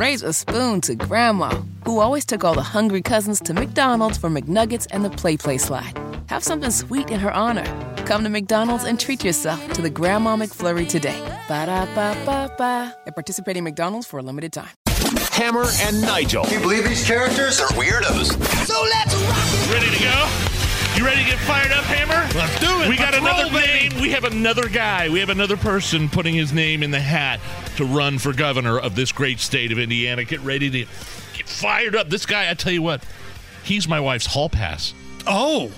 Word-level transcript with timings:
raise 0.00 0.22
a 0.22 0.32
spoon 0.32 0.80
to 0.80 0.94
Grandma, 0.94 1.50
who 1.84 2.00
always 2.00 2.24
took 2.24 2.42
all 2.42 2.54
the 2.54 2.62
hungry 2.62 3.02
cousins 3.02 3.38
to 3.38 3.52
McDonald's 3.52 4.16
for 4.16 4.30
McNuggets 4.30 4.86
and 4.92 5.04
the 5.04 5.10
PlayPlace 5.10 5.60
slide. 5.60 5.92
Have 6.28 6.42
something 6.42 6.70
sweet 6.70 7.10
in 7.10 7.20
her 7.20 7.30
honor. 7.30 7.66
Come 8.06 8.24
to 8.24 8.30
McDonald's 8.30 8.84
and 8.84 8.98
treat 8.98 9.22
yourself 9.22 9.60
to 9.74 9.82
the 9.82 9.90
Grandma 9.90 10.36
McFlurry 10.36 10.88
today. 10.88 11.20
Ba 11.48 11.66
da 11.66 11.84
ba 11.94 12.16
ba 12.24 12.50
ba. 12.56 12.96
At 13.06 13.14
participating 13.14 13.62
McDonald's 13.62 14.06
for 14.06 14.18
a 14.18 14.22
limited 14.22 14.54
time. 14.54 14.74
Hammer 15.32 15.66
and 15.82 16.00
Nigel. 16.00 16.44
Do 16.44 16.54
you 16.54 16.60
believe 16.60 16.84
these 16.84 17.06
characters 17.06 17.60
are 17.60 17.68
weirdos? 17.76 18.32
So 18.64 18.82
let's 18.94 19.14
rock. 19.28 19.70
Ready 19.70 19.94
to 19.94 20.02
go? 20.02 20.69
You 21.00 21.06
ready 21.06 21.24
to 21.24 21.30
get 21.30 21.38
fired 21.38 21.72
up, 21.72 21.84
Hammer? 21.84 22.28
Let's 22.38 22.60
do 22.60 22.82
it. 22.82 22.88
We 22.90 22.98
got 22.98 23.14
Let's 23.14 23.22
another 23.22 23.44
roll, 23.44 23.52
baby. 23.52 23.88
name. 23.88 24.02
We 24.02 24.10
have 24.10 24.24
another 24.24 24.68
guy. 24.68 25.08
We 25.08 25.20
have 25.20 25.30
another 25.30 25.56
person 25.56 26.10
putting 26.10 26.34
his 26.34 26.52
name 26.52 26.82
in 26.82 26.90
the 26.90 27.00
hat 27.00 27.40
to 27.76 27.86
run 27.86 28.18
for 28.18 28.34
governor 28.34 28.78
of 28.78 28.96
this 28.96 29.10
great 29.10 29.40
state 29.40 29.72
of 29.72 29.78
Indiana. 29.78 30.24
Get 30.24 30.40
ready 30.40 30.68
to 30.68 30.78
get 30.80 31.48
fired 31.48 31.96
up. 31.96 32.10
This 32.10 32.26
guy, 32.26 32.50
I 32.50 32.52
tell 32.52 32.74
you 32.74 32.82
what, 32.82 33.02
he's 33.64 33.88
my 33.88 33.98
wife's 33.98 34.26
hall 34.26 34.50
pass. 34.50 34.92
Oh, 35.26 35.72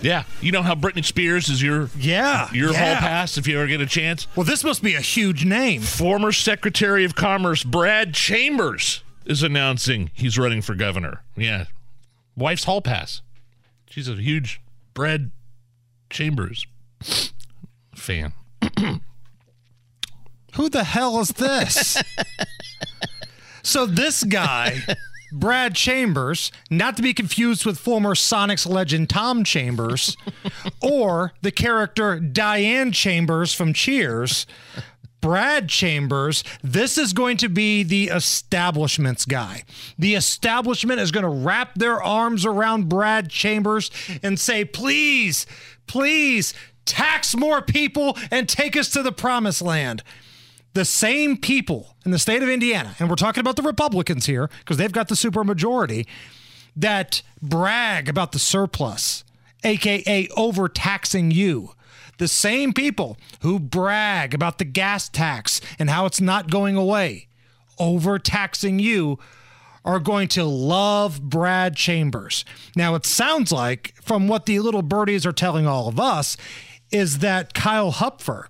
Yeah, 0.00 0.22
you 0.40 0.50
know 0.50 0.62
how 0.62 0.74
Britney 0.74 1.04
Spears 1.04 1.50
is 1.50 1.60
your 1.62 1.90
yeah. 1.98 2.50
your 2.50 2.72
yeah. 2.72 2.78
hall 2.94 3.06
pass 3.06 3.36
if 3.36 3.46
you 3.46 3.58
ever 3.58 3.66
get 3.66 3.82
a 3.82 3.86
chance. 3.86 4.26
Well, 4.34 4.44
this 4.44 4.64
must 4.64 4.82
be 4.82 4.94
a 4.94 5.02
huge 5.02 5.44
name. 5.44 5.82
Former 5.82 6.32
Secretary 6.32 7.04
of 7.04 7.14
Commerce 7.14 7.64
Brad 7.64 8.14
Chambers 8.14 9.02
is 9.26 9.42
announcing 9.42 10.10
he's 10.14 10.38
running 10.38 10.62
for 10.62 10.74
governor. 10.74 11.20
Yeah, 11.36 11.66
wife's 12.34 12.64
hall 12.64 12.80
pass. 12.80 13.20
She's 13.90 14.08
a 14.08 14.14
huge 14.14 14.60
Brad 14.94 15.30
Chambers 16.10 16.66
fan. 17.94 18.32
Who 20.54 20.68
the 20.68 20.84
hell 20.84 21.20
is 21.20 21.30
this? 21.30 22.02
so 23.62 23.86
this 23.86 24.24
guy, 24.24 24.82
Brad 25.32 25.74
Chambers, 25.74 26.50
not 26.70 26.96
to 26.96 27.02
be 27.02 27.14
confused 27.14 27.64
with 27.64 27.78
former 27.78 28.14
Sonics 28.14 28.68
legend 28.68 29.10
Tom 29.10 29.44
Chambers, 29.44 30.16
or 30.82 31.32
the 31.42 31.52
character 31.52 32.18
Diane 32.18 32.92
Chambers 32.92 33.54
from 33.54 33.72
Cheers. 33.72 34.46
Brad 35.20 35.68
Chambers, 35.68 36.44
this 36.62 36.96
is 36.96 37.12
going 37.12 37.36
to 37.38 37.48
be 37.48 37.82
the 37.82 38.08
establishment's 38.08 39.24
guy. 39.24 39.64
The 39.98 40.14
establishment 40.14 41.00
is 41.00 41.10
going 41.10 41.24
to 41.24 41.28
wrap 41.28 41.74
their 41.74 42.02
arms 42.02 42.46
around 42.46 42.88
Brad 42.88 43.28
Chambers 43.28 43.90
and 44.22 44.38
say, 44.38 44.64
please, 44.64 45.46
please 45.86 46.54
tax 46.84 47.36
more 47.36 47.60
people 47.60 48.16
and 48.30 48.48
take 48.48 48.76
us 48.76 48.90
to 48.90 49.02
the 49.02 49.12
promised 49.12 49.60
land 49.60 50.02
the 50.74 50.84
same 50.84 51.36
people 51.36 51.96
in 52.04 52.12
the 52.12 52.18
state 52.18 52.42
of 52.42 52.48
Indiana, 52.48 52.94
and 52.98 53.10
we're 53.10 53.16
talking 53.16 53.40
about 53.40 53.56
the 53.56 53.62
Republicans 53.62 54.26
here 54.26 54.48
because 54.60 54.76
they've 54.76 54.92
got 54.92 55.08
the 55.08 55.14
supermajority, 55.14 56.06
that 56.76 57.22
brag 57.42 58.08
about 58.08 58.30
the 58.32 58.38
surplus, 58.38 59.24
aka 59.64 60.28
overtaxing 60.36 61.30
you. 61.30 61.74
The 62.18 62.28
same 62.28 62.72
people 62.72 63.16
who 63.40 63.58
brag 63.58 64.34
about 64.34 64.58
the 64.58 64.64
gas 64.64 65.08
tax 65.08 65.60
and 65.78 65.88
how 65.88 66.04
it's 66.06 66.20
not 66.20 66.50
going 66.50 66.76
away, 66.76 67.28
overtaxing 67.78 68.78
you, 68.78 69.18
are 69.84 70.00
going 70.00 70.28
to 70.28 70.44
love 70.44 71.22
Brad 71.22 71.76
Chambers. 71.76 72.44
Now, 72.76 72.94
it 72.94 73.06
sounds 73.06 73.50
like, 73.52 73.94
from 74.02 74.28
what 74.28 74.44
the 74.46 74.58
little 74.60 74.82
birdies 74.82 75.24
are 75.24 75.32
telling 75.32 75.66
all 75.66 75.88
of 75.88 75.98
us, 75.98 76.36
is 76.90 77.18
that 77.18 77.54
Kyle 77.54 77.92
Hupfer, 77.92 78.48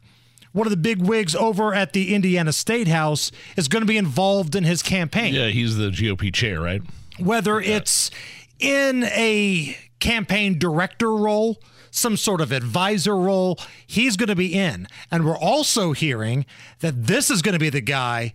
one 0.53 0.67
of 0.67 0.71
the 0.71 0.77
big 0.77 1.03
wigs 1.03 1.37
over 1.37 1.75
at 1.75 1.93
the 1.93 2.15
Indiana 2.15 2.53
State 2.53 2.89
House, 2.89 3.31
is 3.57 3.69
going 3.69 3.83
to 3.83 3.87
be 3.87 3.99
involved 3.99 4.57
in 4.57 4.65
his 4.65 4.83
campaign. 4.83 5.35
Yeah, 5.35 5.49
he's 5.49 5.77
the 5.77 5.91
GOP 5.91 6.33
chair, 6.33 6.61
right? 6.61 6.83
Whether 7.19 7.61
it's 7.61 8.11
in 8.59 9.05
a 9.05 9.77
campaign 10.01 10.59
director 10.59 11.15
role, 11.15 11.61
some 11.91 12.17
sort 12.17 12.41
of 12.41 12.53
advisor 12.53 13.17
role, 13.17 13.59
he's 13.87 14.17
going 14.17 14.29
to 14.29 14.37
be 14.37 14.55
in. 14.55 14.87
And 15.11 15.25
we're 15.25 15.39
also 15.39 15.93
hearing 15.93 16.47
that 16.81 17.07
this 17.07 17.31
is 17.31 17.43
going 17.43 17.55
to 17.55 17.59
be 17.59 17.71
the 17.71 17.81
guy 17.81 18.35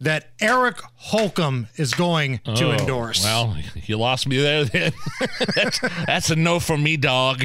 that 0.00 0.30
Eric 0.40 0.76
Holcomb 0.94 1.66
is 1.76 1.92
going 1.94 2.38
to 2.44 2.66
Oh, 2.68 2.72
endorse. 2.72 3.24
Well, 3.24 3.56
you 3.74 3.98
lost 3.98 4.28
me 4.28 4.38
there. 4.40 4.64
Then 4.64 4.92
that's, 5.54 5.80
that's 6.06 6.30
a 6.30 6.36
no 6.36 6.60
for 6.60 6.78
me, 6.78 6.96
dog. 6.96 7.44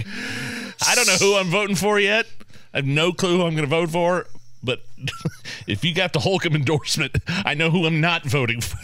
I 0.85 0.95
don't 0.95 1.07
know 1.07 1.15
who 1.15 1.35
I'm 1.35 1.47
voting 1.47 1.75
for 1.75 1.99
yet. 1.99 2.27
I 2.73 2.77
have 2.77 2.85
no 2.85 3.11
clue 3.11 3.37
who 3.37 3.43
I'm 3.43 3.55
going 3.55 3.67
to 3.67 3.69
vote 3.69 3.89
for. 3.89 4.27
But 4.65 4.81
if 5.67 5.83
you 5.83 5.93
got 5.93 6.13
the 6.13 6.19
Holcomb 6.19 6.55
endorsement, 6.55 7.17
I 7.27 7.53
know 7.53 7.69
who 7.69 7.85
I'm 7.85 7.99
not 7.99 8.23
voting 8.23 8.61
for. 8.61 8.77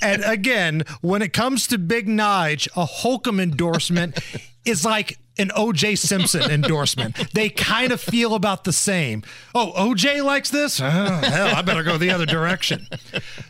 And 0.00 0.24
again, 0.24 0.82
when 1.02 1.20
it 1.20 1.32
comes 1.32 1.66
to 1.68 1.78
Big 1.78 2.06
Nige, 2.06 2.68
a 2.76 2.84
Holcomb 2.86 3.38
endorsement 3.38 4.18
is 4.64 4.84
like 4.84 5.18
an 5.36 5.48
OJ 5.48 5.98
Simpson 5.98 6.42
endorsement. 6.50 7.32
They 7.32 7.48
kind 7.48 7.90
of 7.92 8.00
feel 8.00 8.34
about 8.34 8.64
the 8.64 8.72
same. 8.72 9.22
Oh, 9.54 9.72
OJ 9.76 10.22
likes 10.24 10.50
this? 10.50 10.80
Oh, 10.80 10.84
hell, 10.84 11.54
I 11.56 11.62
better 11.62 11.82
go 11.82 11.98
the 11.98 12.10
other 12.10 12.26
direction. 12.26 12.86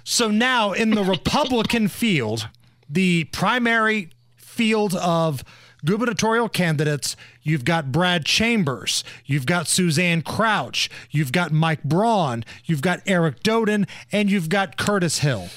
So 0.02 0.30
now 0.30 0.72
in 0.72 0.90
the 0.90 1.04
Republican 1.04 1.88
field, 1.88 2.48
the 2.88 3.24
primary 3.24 4.10
field 4.36 4.94
of 4.94 5.44
gubernatorial 5.84 6.48
candidates, 6.48 7.14
you've 7.42 7.64
got 7.66 7.92
Brad 7.92 8.24
Chambers, 8.24 9.04
you've 9.26 9.44
got 9.44 9.68
Suzanne 9.68 10.22
Crouch, 10.22 10.88
you've 11.10 11.32
got 11.32 11.52
Mike 11.52 11.82
Braun, 11.84 12.44
you've 12.64 12.80
got 12.80 13.00
Eric 13.06 13.42
Doden, 13.42 13.86
and 14.10 14.30
you've 14.30 14.48
got 14.48 14.78
Curtis 14.78 15.18
Hill. 15.18 15.48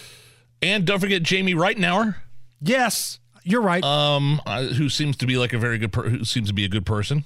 and 0.62 0.86
don't 0.86 1.00
forget 1.00 1.24
Jamie 1.24 1.54
Reitenour, 1.56 2.16
Yes, 2.60 3.20
you're 3.48 3.62
right. 3.62 3.84
um, 3.84 4.42
uh, 4.46 4.64
who 4.64 4.90
seems 4.90 5.18
to 5.18 5.26
be 5.26 5.38
like 5.38 5.54
a 5.54 5.58
very 5.58 5.78
good, 5.78 5.92
per- 5.92 6.10
who 6.10 6.24
seems 6.26 6.48
to 6.50 6.54
be 6.54 6.66
a 6.66 6.70
good 6.70 6.86
person. 6.86 7.24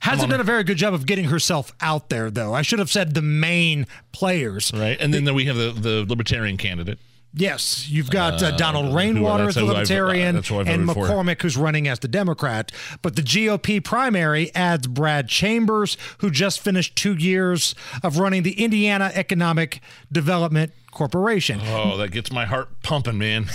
Hasn't 0.00 0.30
done 0.30 0.40
a 0.40 0.44
very 0.44 0.64
good 0.64 0.76
job 0.76 0.94
of 0.94 1.06
getting 1.06 1.24
herself 1.26 1.72
out 1.80 2.08
there, 2.08 2.30
though. 2.30 2.54
I 2.54 2.62
should 2.62 2.78
have 2.78 2.90
said 2.90 3.14
the 3.14 3.22
main 3.22 3.86
players. 4.12 4.70
Right, 4.72 4.96
and 5.00 5.12
then, 5.12 5.24
then 5.24 5.34
we 5.34 5.46
have 5.46 5.56
the, 5.56 5.72
the 5.72 6.06
libertarian 6.08 6.56
candidate. 6.56 6.98
Yes, 7.38 7.88
you've 7.88 8.10
got 8.10 8.42
uh, 8.42 8.50
Donald 8.56 8.94
Rainwater 8.94 9.48
as 9.48 9.54
the 9.54 9.64
Libertarian 9.64 10.36
and 10.36 10.44
voted 10.44 10.86
for. 10.90 11.06
McCormick, 11.06 11.40
who's 11.40 11.56
running 11.56 11.86
as 11.86 12.00
the 12.00 12.08
Democrat. 12.08 12.72
But 13.00 13.14
the 13.14 13.22
GOP 13.22 13.82
primary 13.82 14.52
adds 14.56 14.88
Brad 14.88 15.28
Chambers, 15.28 15.96
who 16.18 16.30
just 16.30 16.60
finished 16.60 16.96
two 16.96 17.14
years 17.14 17.76
of 18.02 18.18
running 18.18 18.42
the 18.42 18.60
Indiana 18.62 19.12
Economic 19.14 19.80
Development 20.10 20.72
Corporation. 20.90 21.60
Oh, 21.62 21.96
that 21.98 22.10
gets 22.10 22.32
my 22.32 22.44
heart 22.44 22.82
pumping, 22.82 23.18
man. 23.18 23.46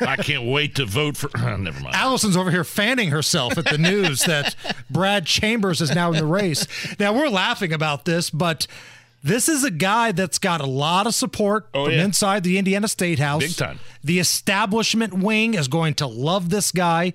I 0.00 0.16
can't 0.16 0.44
wait 0.44 0.74
to 0.76 0.84
vote 0.84 1.16
for. 1.16 1.30
never 1.58 1.80
mind. 1.80 1.94
Allison's 1.94 2.36
over 2.36 2.50
here 2.50 2.64
fanning 2.64 3.10
herself 3.10 3.56
at 3.56 3.66
the 3.66 3.78
news 3.78 4.24
that 4.24 4.56
Brad 4.90 5.24
Chambers 5.24 5.80
is 5.80 5.94
now 5.94 6.10
in 6.12 6.18
the 6.18 6.26
race. 6.26 6.66
Now 6.98 7.12
we're 7.12 7.28
laughing 7.28 7.72
about 7.72 8.06
this, 8.06 8.28
but 8.28 8.66
this 9.22 9.48
is 9.48 9.64
a 9.64 9.70
guy 9.70 10.12
that's 10.12 10.38
got 10.38 10.60
a 10.60 10.66
lot 10.66 11.06
of 11.06 11.14
support 11.14 11.68
Oh, 11.74 11.84
from 11.86 11.94
yeah. 11.94 12.04
inside 12.04 12.44
the 12.44 12.58
Indiana 12.58 12.88
State 12.88 13.18
House. 13.18 13.42
Big 13.42 13.56
time. 13.56 13.78
The 14.02 14.18
establishment 14.18 15.14
wing 15.14 15.54
is 15.54 15.68
going 15.68 15.94
to 15.94 16.06
love 16.06 16.50
this 16.50 16.70
guy, 16.72 17.12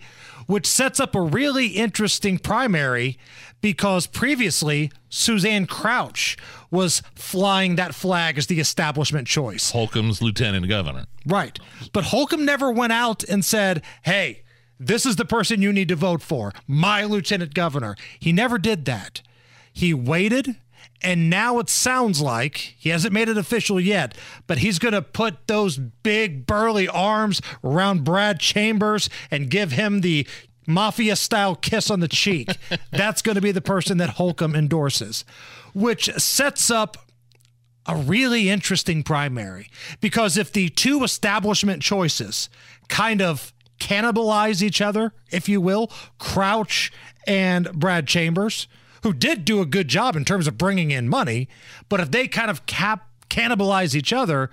which 0.47 0.65
sets 0.67 0.99
up 0.99 1.15
a 1.15 1.21
really 1.21 1.67
interesting 1.67 2.37
primary 2.39 3.17
because 3.61 4.07
previously 4.07 4.91
Suzanne 5.09 5.65
Crouch 5.65 6.35
was 6.69 7.01
flying 7.15 7.75
that 7.77 7.95
flag 7.95 8.37
as 8.37 8.47
the 8.47 8.59
establishment 8.59 9.27
choice. 9.27 9.71
Holcomb's 9.71 10.21
lieutenant 10.21 10.67
governor. 10.67 11.05
Right. 11.25 11.57
But 11.93 12.05
Holcomb 12.05 12.43
never 12.43 12.69
went 12.71 12.91
out 12.91 13.23
and 13.23 13.45
said, 13.45 13.81
hey, 14.03 14.41
this 14.79 15.05
is 15.05 15.15
the 15.15 15.23
person 15.23 15.61
you 15.61 15.71
need 15.71 15.87
to 15.87 15.95
vote 15.95 16.21
for, 16.21 16.51
my 16.67 17.05
lieutenant 17.05 17.53
governor. 17.53 17.95
He 18.19 18.33
never 18.33 18.57
did 18.57 18.83
that. 18.85 19.21
He 19.71 19.93
waited, 19.93 20.57
and 21.03 21.29
now 21.29 21.59
it 21.59 21.69
sounds 21.69 22.21
like 22.21 22.57
he 22.77 22.89
hasn't 22.89 23.13
made 23.13 23.29
it 23.29 23.37
official 23.37 23.79
yet, 23.79 24.15
but 24.47 24.59
he's 24.59 24.79
going 24.79 24.93
to 24.93 25.01
put 25.01 25.47
those 25.47 25.77
big, 25.77 26.45
burly 26.45 26.87
arms 26.87 27.41
around 27.63 28.03
Brad 28.03 28.39
Chambers 28.39 29.09
and 29.29 29.49
give 29.49 29.73
him 29.73 30.01
the 30.01 30.27
mafia 30.65 31.15
style 31.15 31.55
kiss 31.55 31.89
on 31.91 31.99
the 31.99 32.07
cheek. 32.07 32.49
That's 32.91 33.21
going 33.21 33.35
to 33.35 33.41
be 33.41 33.51
the 33.51 33.61
person 33.61 33.97
that 33.97 34.11
Holcomb 34.11 34.55
endorses, 34.55 35.25
which 35.73 36.05
sets 36.17 36.71
up 36.71 36.97
a 37.85 37.97
really 37.97 38.49
interesting 38.49 39.03
primary 39.03 39.69
because 39.99 40.37
if 40.37 40.53
the 40.53 40.69
two 40.69 41.03
establishment 41.03 41.81
choices 41.81 42.49
kind 42.87 43.21
of 43.21 43.53
cannibalize 43.79 44.61
each 44.61 44.79
other, 44.79 45.11
if 45.31 45.49
you 45.49 45.59
will, 45.59 45.91
Crouch 46.17 46.93
and 47.27 47.71
Brad 47.73 48.07
Chambers, 48.07 48.67
who 49.03 49.13
did 49.13 49.45
do 49.45 49.61
a 49.61 49.65
good 49.65 49.87
job 49.87 50.15
in 50.15 50.25
terms 50.25 50.47
of 50.47 50.57
bringing 50.57 50.91
in 50.91 51.07
money, 51.07 51.47
but 51.89 51.99
if 51.99 52.11
they 52.11 52.27
kind 52.27 52.49
of 52.49 52.65
cap 52.65 53.07
cannibalize 53.29 53.95
each 53.95 54.11
other, 54.13 54.49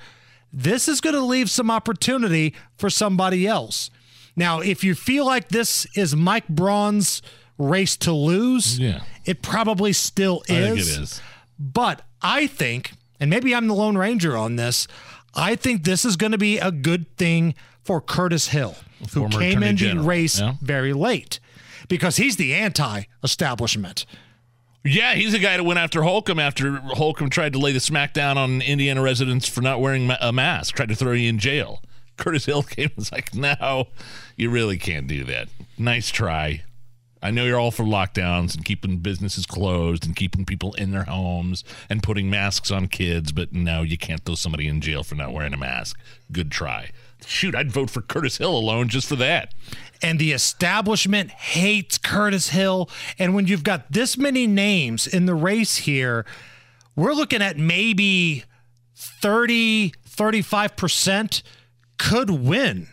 this 0.53 0.89
is 0.89 1.01
going 1.01 1.15
to 1.15 1.21
leave 1.23 1.51
some 1.51 1.71
opportunity 1.71 2.55
for 2.77 2.91
somebody 2.91 3.47
else. 3.47 3.91
Now, 4.37 4.61
if 4.61 4.83
you 4.85 4.95
feel 4.95 5.27
like 5.27 5.49
this 5.49 5.87
is 5.97 6.15
Mike 6.17 6.49
Braun's 6.49 7.21
race 7.59 7.97
to 7.99 8.13
lose, 8.13 8.79
Yeah. 8.79 9.01
it 9.25 9.43
probably 9.43 9.93
still 9.93 10.43
is. 10.49 10.51
I 10.51 10.63
think 10.63 10.79
it 10.79 11.03
is. 11.03 11.21
But 11.59 12.03
I 12.23 12.47
think, 12.47 12.93
and 13.19 13.29
maybe 13.31 13.55
I'm 13.55 13.69
the 13.69 13.75
Lone 13.75 13.99
Ranger 13.99 14.37
on 14.37 14.57
this, 14.57 14.87
I 15.35 15.55
think 15.57 15.85
this 15.85 16.05
is 16.05 16.17
going 16.17 16.33
to 16.33 16.39
be 16.39 16.59
a 16.59 16.71
good 16.73 17.15
thing 17.17 17.55
for 17.83 18.01
Curtis 18.01 18.49
Hill, 18.49 18.77
who 19.01 19.07
Former 19.21 19.39
came 19.39 19.63
into 19.63 19.95
the 19.95 20.01
race 20.01 20.41
yeah. 20.41 20.55
very 20.63 20.93
late 20.93 21.39
because 21.89 22.17
he's 22.17 22.37
the 22.37 22.55
anti 22.55 23.03
establishment. 23.23 24.07
Yeah, 24.85 25.15
he's 25.15 25.33
the 25.33 25.39
guy 25.39 25.57
that 25.59 25.65
went 25.65 25.79
after 25.79 26.03
Holcomb 26.03 26.39
after 26.39 26.77
Holcomb 26.77 27.29
tried 27.29 27.53
to 27.53 27.59
lay 27.59 27.73
the 27.73 27.81
smackdown 27.81 28.37
on 28.37 28.63
Indiana 28.63 29.03
residents 29.03 29.47
for 29.47 29.61
not 29.61 29.81
wearing 29.81 30.11
a 30.21 30.33
mask, 30.33 30.75
tried 30.75 30.89
to 30.89 30.95
throw 30.95 31.13
you 31.13 31.29
in 31.29 31.39
jail. 31.39 31.83
Curtis 32.17 32.47
Hill 32.47 32.63
came 32.63 32.87
and 32.87 32.97
was 32.97 33.13
like, 33.13 33.35
no, 33.35 33.89
you 34.37 34.51
really 34.51 34.79
can't 34.79 35.07
do 35.07 35.25
that. 35.25 35.49
Nice 35.79 36.11
try. 36.11 36.63
I 37.23 37.31
know 37.31 37.45
you're 37.45 37.59
all 37.59 37.71
for 37.71 37.83
lockdowns 37.83 38.55
and 38.55 38.65
keeping 38.65 38.99
businesses 38.99 39.45
closed 39.45 40.07
and 40.07 40.17
keeping 40.17 40.47
people 40.47 40.73
in 40.75 40.91
their 40.91 41.05
homes 41.05 41.65
and 41.91 42.03
putting 42.03 42.31
masks 42.31 42.71
on 42.71 42.89
kids, 42.89 43.33
but 43.33 43.53
no, 43.53 43.83
you 43.83 43.99
can't 43.99 44.25
throw 44.25 44.35
somebody 44.35 44.67
in 44.67 44.81
jail 44.81 45.03
for 45.03 45.15
not 45.15 45.33
wearing 45.33 45.53
a 45.53 45.59
mask. 45.59 45.99
Good 46.33 46.51
try. 46.51 46.91
Shoot, 47.27 47.55
I'd 47.55 47.71
vote 47.73 47.91
for 47.91 48.01
Curtis 48.03 48.39
Hill 48.39 48.57
alone 48.57 48.89
just 48.89 49.09
for 49.09 49.17
that. 49.17 49.55
and 50.03 50.19
the 50.19 50.33
establishment 50.33 51.31
hates 51.31 51.99
Curtis 51.99 52.51
Hill. 52.51 52.89
And 53.19 53.35
when 53.35 53.47
you've 53.47 53.63
got 53.65 53.93
this 53.93 54.17
many 54.17 54.47
names 54.47 55.07
in 55.07 55.27
the 55.27 55.35
race 55.35 55.77
here, 55.79 56.25
we're 56.97 57.13
looking 57.13 57.43
at 57.43 57.59
maybe 57.59 58.45
30, 58.97 59.93
35% 60.09 61.43
could 61.99 62.31
win. 62.31 62.89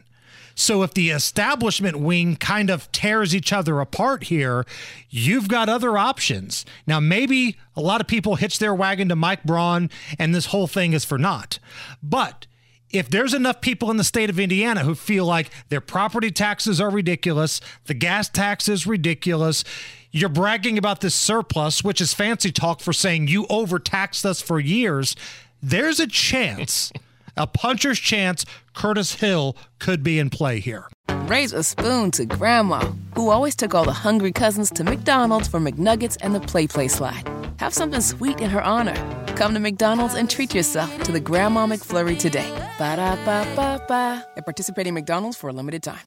So 0.54 0.82
if 0.82 0.94
the 0.94 1.12
establishment 1.12 1.98
wing 2.00 2.36
kind 2.36 2.70
of 2.70 2.92
tears 2.92 3.36
each 3.36 3.54
other 3.54 3.80
apart 3.80 4.24
here, 4.26 4.66
you've 5.10 5.48
got 5.48 5.70
other 5.70 5.98
options. 5.98 6.66
Now, 6.88 7.00
maybe 7.00 7.58
a 7.76 7.82
lot 7.82 8.02
of 8.02 8.08
people 8.08 8.36
hitch 8.36 8.58
their 8.58 8.74
wagon 8.74 9.08
to 9.10 9.16
Mike 9.16 9.44
Braun 9.44 9.90
and 10.18 10.34
this 10.34 10.48
whole 10.48 10.68
thing 10.68 10.94
is 10.94 11.06
for 11.06 11.18
naught. 11.20 11.60
But 12.02 12.48
if 12.92 13.10
there's 13.10 13.34
enough 13.34 13.62
people 13.62 13.92
in 13.92 13.98
the 13.98 14.04
state 14.04 14.30
of 14.30 14.40
Indiana 14.40 14.82
who 14.82 14.96
feel 14.96 15.26
like 15.26 15.50
their 15.70 15.82
property 15.82 16.32
taxes 16.32 16.80
are 16.80 16.90
ridiculous, 16.90 17.60
the 17.86 17.94
gas 17.94 18.30
tax 18.30 18.68
is 18.68 18.88
ridiculous, 18.88 19.64
you're 20.12 20.30
bragging 20.30 20.78
about 20.78 21.02
this 21.02 21.16
surplus, 21.16 21.84
which 21.84 22.00
is 22.00 22.14
fancy 22.14 22.52
talk 22.52 22.80
for 22.80 22.94
saying 22.94 23.28
you 23.28 23.46
overtaxed 23.50 24.26
us 24.26 24.42
for 24.42 24.60
years, 24.60 25.16
there's 25.62 26.00
a 26.00 26.08
chance, 26.08 26.92
a 27.36 27.46
puncher's 27.46 28.00
chance, 28.00 28.46
Curtis 28.74 29.16
Hill 29.16 29.58
could 29.80 30.04
be 30.04 30.18
in 30.18 30.30
play 30.30 30.60
here. 30.60 30.88
Raise 31.28 31.52
a 31.52 31.64
spoon 31.64 32.12
to 32.12 32.26
Grandma, 32.26 32.90
who 33.16 33.30
always 33.30 33.56
took 33.56 33.76
all 33.76 33.84
the 33.84 33.92
hungry 33.92 34.32
cousins 34.32 34.70
to 34.72 34.84
McDonald's 34.84 35.48
for 35.48 35.60
McNuggets 35.60 36.16
and 36.22 36.34
the 36.34 36.40
PlayPlace 36.40 36.92
Slide. 36.92 37.28
Have 37.60 37.74
something 37.74 38.02
sweet 38.02 38.40
in 38.40 38.50
her 38.50 38.64
honor. 38.64 38.96
Come 39.36 39.54
to 39.54 39.60
McDonald's 39.60 40.14
and 40.14 40.30
treat 40.30 40.56
yourself 40.56 41.04
to 41.04 41.12
the 41.12 41.20
Grandma 41.20 41.68
McFlurry 41.68 42.18
today. 42.18 42.67
Ba 42.78 42.96
da 42.96 43.16
ba 43.26 43.42
ba 43.56 43.82
ba. 43.90 44.24
At 44.38 44.46
participating 44.46 44.94
McDonald's 44.94 45.36
for 45.38 45.50
a 45.50 45.54
limited 45.54 45.82
time. 45.82 46.06